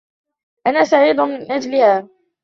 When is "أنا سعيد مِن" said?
0.67-1.51